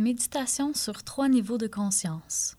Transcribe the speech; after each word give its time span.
Méditation 0.00 0.72
sur 0.72 1.04
trois 1.04 1.28
niveaux 1.28 1.58
de 1.58 1.66
conscience. 1.66 2.56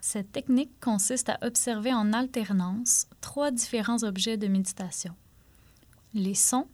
Cette 0.00 0.32
technique 0.32 0.80
consiste 0.80 1.28
à 1.28 1.38
observer 1.42 1.92
en 1.92 2.14
alternance 2.14 3.08
trois 3.20 3.50
différents 3.50 4.04
objets 4.04 4.38
de 4.38 4.46
méditation. 4.46 5.14
Les 6.14 6.32
sons, 6.32 6.66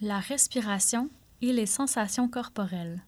la 0.00 0.18
respiration 0.18 1.08
et 1.40 1.52
les 1.52 1.66
sensations 1.66 2.28
corporelles. 2.28 3.04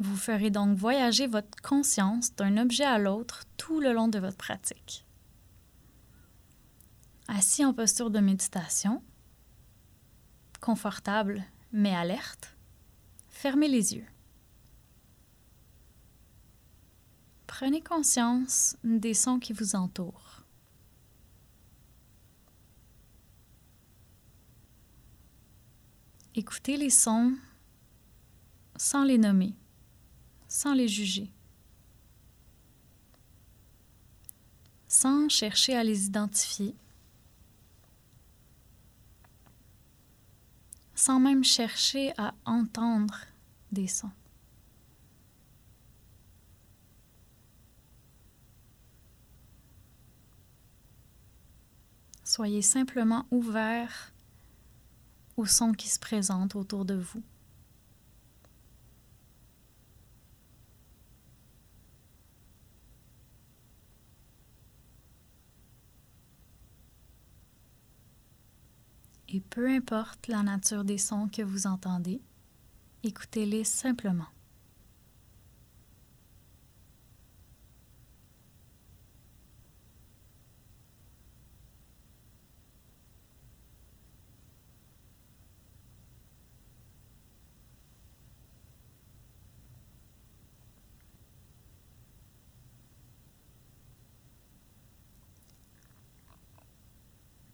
Vous 0.00 0.16
ferez 0.16 0.50
donc 0.50 0.76
voyager 0.76 1.28
votre 1.28 1.62
conscience 1.62 2.34
d'un 2.34 2.56
objet 2.56 2.82
à 2.82 2.98
l'autre 2.98 3.44
tout 3.56 3.78
le 3.78 3.92
long 3.92 4.08
de 4.08 4.18
votre 4.18 4.38
pratique. 4.38 5.06
Assis 7.28 7.64
en 7.64 7.72
posture 7.72 8.10
de 8.10 8.18
méditation, 8.18 9.04
confortable 10.60 11.44
mais 11.70 11.94
alerte, 11.94 12.56
Fermez 13.36 13.68
les 13.68 13.94
yeux. 13.94 14.06
Prenez 17.46 17.80
conscience 17.80 18.76
des 18.82 19.14
sons 19.14 19.38
qui 19.38 19.52
vous 19.52 19.76
entourent. 19.76 20.42
Écoutez 26.34 26.76
les 26.76 26.90
sons 26.90 27.34
sans 28.76 29.04
les 29.04 29.16
nommer, 29.16 29.54
sans 30.48 30.74
les 30.74 30.88
juger, 30.88 31.32
sans 34.86 35.30
chercher 35.30 35.76
à 35.76 35.82
les 35.82 36.06
identifier, 36.06 36.74
sans 40.94 41.20
même 41.20 41.42
chercher 41.42 42.12
à 42.18 42.34
entendre 42.44 43.18
des 43.72 43.86
sons. 43.86 44.10
Soyez 52.36 52.60
simplement 52.60 53.24
ouvert 53.30 54.12
aux 55.38 55.46
sons 55.46 55.72
qui 55.72 55.88
se 55.88 55.98
présentent 55.98 56.54
autour 56.54 56.84
de 56.84 56.92
vous. 56.92 57.22
Et 69.30 69.40
peu 69.40 69.70
importe 69.70 70.28
la 70.28 70.42
nature 70.42 70.84
des 70.84 70.98
sons 70.98 71.30
que 71.30 71.40
vous 71.40 71.66
entendez, 71.66 72.20
écoutez-les 73.02 73.64
simplement. 73.64 74.35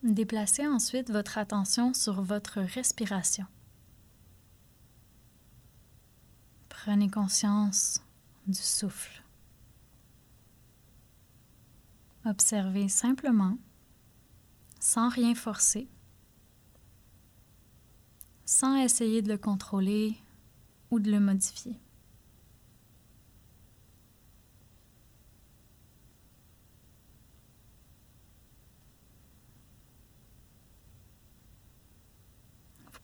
Déplacez 0.02 0.66
ensuite 0.66 1.10
votre 1.10 1.38
attention 1.38 1.94
sur 1.94 2.22
votre 2.22 2.60
respiration. 2.60 3.46
Prenez 6.68 7.08
conscience 7.08 8.02
du 8.48 8.58
souffle. 8.58 9.22
Observez 12.24 12.88
simplement, 12.88 13.56
sans 14.80 15.08
rien 15.08 15.36
forcer, 15.36 15.88
sans 18.44 18.74
essayer 18.76 19.22
de 19.22 19.28
le 19.28 19.38
contrôler 19.38 20.16
ou 20.90 20.98
de 20.98 21.12
le 21.12 21.20
modifier. 21.20 21.76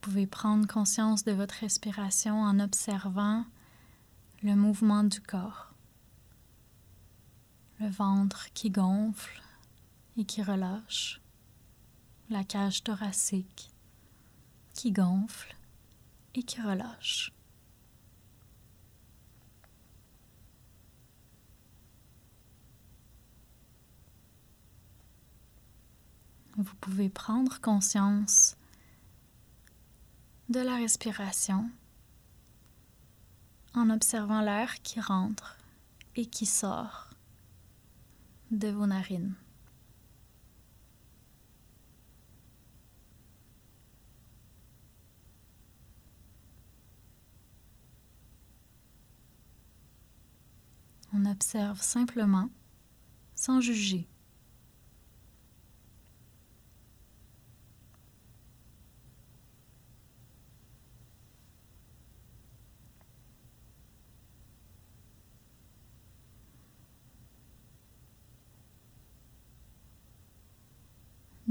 Pouvez 0.09 0.27
prendre 0.27 0.67
conscience 0.67 1.23
de 1.23 1.33
votre 1.33 1.57
respiration 1.57 2.41
en 2.41 2.61
observant 2.61 3.45
le 4.43 4.57
mouvement 4.57 5.05
du 5.05 5.21
corps, 5.21 5.75
le 7.79 7.89
ventre 7.89 8.51
qui 8.55 8.71
gonfle 8.71 9.43
et 10.17 10.25
qui 10.25 10.43
relâche, 10.43 11.21
la 12.31 12.43
cage 12.43 12.83
thoracique 12.85 13.69
qui 14.73 14.93
gonfle 14.93 15.55
et 16.35 16.43
qui 16.43 16.63
relâche. 16.63 17.35
Vous 26.57 26.75
pouvez 26.81 27.11
prendre 27.11 27.61
conscience 27.61 28.58
de 30.59 30.65
la 30.65 30.75
respiration 30.75 31.71
en 33.75 33.91
observant 33.91 34.41
l'air 34.41 34.83
qui 34.83 34.99
rentre 34.99 35.57
et 36.17 36.27
qui 36.27 36.47
sort 36.47 37.11
de 38.51 38.67
vos 38.67 38.87
narines. 38.87 39.37
On 51.13 51.25
observe 51.25 51.81
simplement 51.81 52.51
sans 53.37 53.61
juger. 53.61 54.09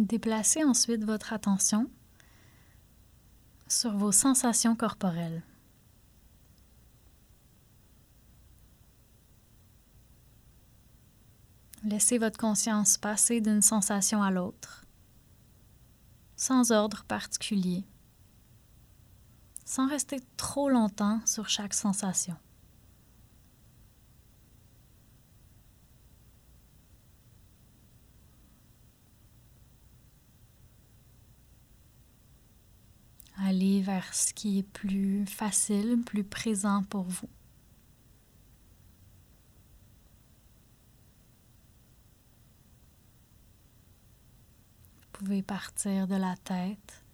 Déplacez 0.07 0.63
ensuite 0.63 1.03
votre 1.03 1.33
attention 1.33 1.91
sur 3.67 3.91
vos 3.97 4.13
sensations 4.13 4.73
corporelles. 4.73 5.43
Laissez 11.83 12.19
votre 12.19 12.39
conscience 12.39 12.97
passer 12.97 13.41
d'une 13.41 13.61
sensation 13.61 14.23
à 14.23 14.31
l'autre, 14.31 14.85
sans 16.37 16.71
ordre 16.71 17.03
particulier, 17.03 17.83
sans 19.65 19.89
rester 19.89 20.21
trop 20.37 20.69
longtemps 20.69 21.19
sur 21.25 21.49
chaque 21.49 21.73
sensation. 21.73 22.37
Vers 33.87 34.13
ce 34.13 34.33
qui 34.33 34.59
est 34.59 34.63
plus 34.63 35.25
facile, 35.25 36.01
plus 36.05 36.25
présent 36.25 36.83
pour 36.83 37.03
vous. 37.03 37.29
Vous 44.99 45.25
pouvez 45.25 45.41
partir 45.41 46.05
de 46.05 46.15
la 46.15 46.35
tête, 46.35 47.05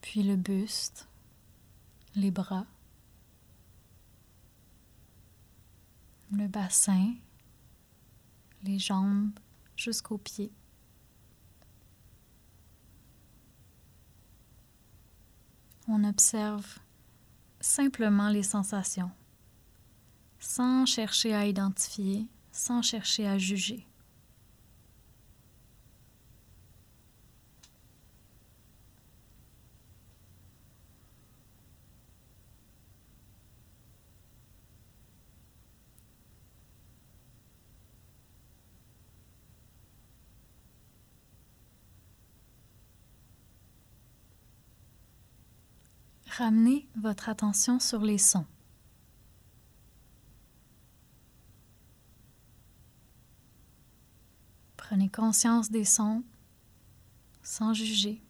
puis 0.00 0.24
le 0.24 0.34
buste, 0.34 1.08
les 2.16 2.32
bras, 2.32 2.66
le 6.32 6.48
bassin, 6.48 7.14
les 8.64 8.80
jambes 8.80 9.30
jusqu'aux 9.76 10.18
pieds. 10.18 10.52
On 15.92 16.04
observe 16.04 16.78
simplement 17.60 18.30
les 18.30 18.42
sensations, 18.42 19.10
sans 20.38 20.86
chercher 20.86 21.34
à 21.34 21.46
identifier, 21.46 22.26
sans 22.50 22.80
chercher 22.80 23.28
à 23.28 23.36
juger. 23.36 23.86
Ramenez 46.38 46.88
votre 46.96 47.28
attention 47.28 47.78
sur 47.78 48.00
les 48.00 48.16
sons. 48.16 48.46
Prenez 54.78 55.10
conscience 55.10 55.70
des 55.70 55.84
sons 55.84 56.22
sans 57.42 57.74
juger. 57.74 58.22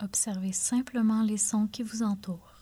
Observez 0.00 0.52
simplement 0.52 1.22
les 1.22 1.38
sons 1.38 1.66
qui 1.66 1.82
vous 1.82 2.02
entourent. 2.02 2.56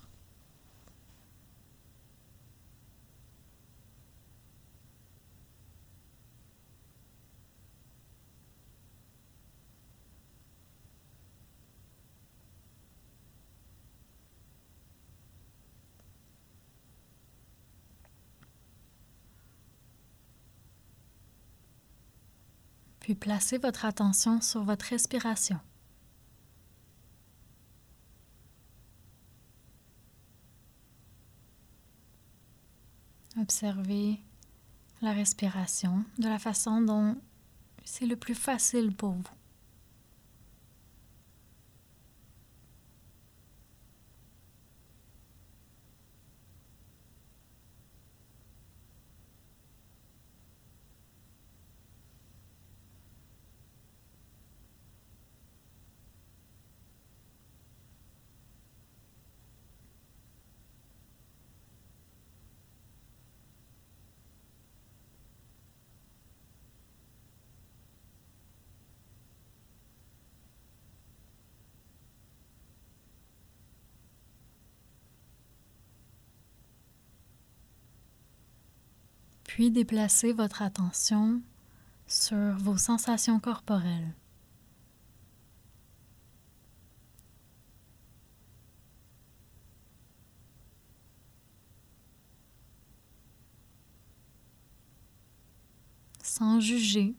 Puis 23.05 23.15
placez 23.15 23.59
votre 23.59 23.85
attention 23.85 24.41
sur 24.41 24.65
votre 24.65 24.87
respiration. 24.87 25.61
Observez 33.45 34.21
la 35.03 35.13
respiration 35.13 36.03
de 36.17 36.29
la 36.29 36.39
façon 36.39 36.81
dont 36.81 37.15
c'est 37.85 38.07
le 38.07 38.17
plus 38.17 38.35
facile 38.35 38.91
pour 38.91 39.11
vous. 39.11 39.29
Puis 79.55 79.71
déplacez 79.71 80.33
votre 80.33 80.63
attention 80.63 81.41
sur 82.09 82.57
vos 82.59 82.77
sensations 82.77 83.39
corporelles. 83.39 84.13
Sans 96.21 96.59
juger, 96.59 97.15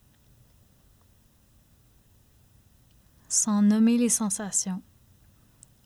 sans 3.30 3.62
nommer 3.62 3.98
les 3.98 4.10
sensations, 4.10 4.82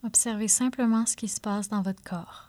observez 0.04 0.48
simplement 0.48 1.06
ce 1.06 1.16
qui 1.16 1.28
se 1.28 1.40
passe 1.40 1.70
dans 1.70 1.84
votre 1.84 2.02
corps. 2.02 2.49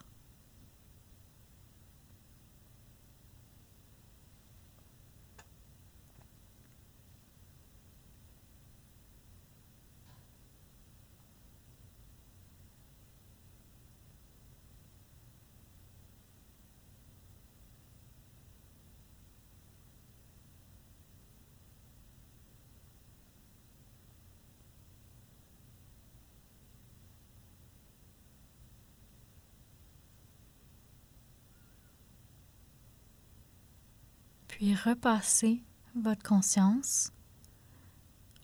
Puis 34.61 34.75
repassez 34.75 35.63
votre 35.95 36.23
conscience 36.23 37.11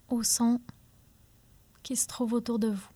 au 0.09 0.23
son 0.23 0.63
qui 1.83 1.95
se 1.95 2.07
trouve 2.07 2.33
autour 2.33 2.59
de 2.59 2.69
vous. 2.69 2.89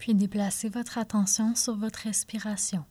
Puis 0.00 0.14
déplacez 0.14 0.70
votre 0.70 0.98
attention 0.98 1.54
sur 1.54 1.76
votre 1.76 2.00
respiration. 2.00 2.84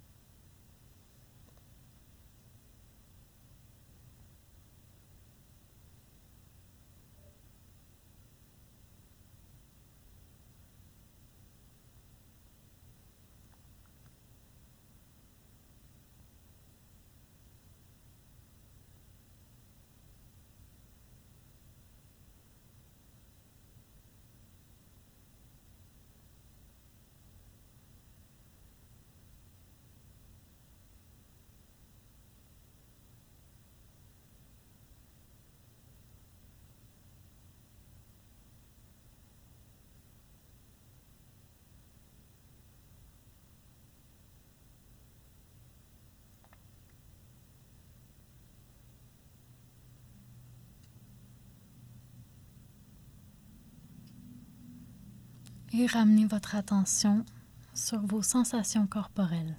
Et 55.73 55.85
ramenez 55.85 56.25
votre 56.25 56.55
attention 56.55 57.25
sur 57.73 57.99
vos 57.99 58.21
sensations 58.21 58.87
corporelles. 58.87 59.55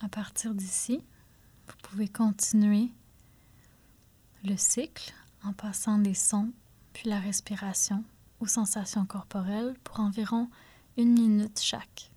À 0.00 0.08
partir 0.08 0.54
d'ici, 0.54 1.02
vous 1.66 1.74
pouvez 1.82 2.08
continuer 2.08 2.92
le 4.44 4.56
cycle 4.56 5.12
en 5.42 5.52
passant 5.52 5.98
des 5.98 6.14
sons 6.14 6.52
puis 6.92 7.08
la 7.08 7.18
respiration 7.18 8.04
aux 8.40 8.46
sensations 8.46 9.04
corporelles 9.04 9.74
pour 9.82 9.98
environ 10.00 10.48
une 10.96 11.12
minute 11.12 11.60
chaque. 11.60 12.12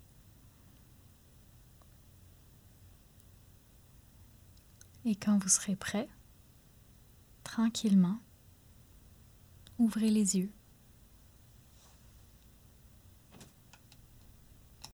Et 5.04 5.16
quand 5.16 5.38
vous 5.38 5.48
serez 5.48 5.74
prêt, 5.74 6.08
tranquillement, 7.42 8.18
ouvrez 9.78 10.10
les 10.10 10.36
yeux. 10.36 10.52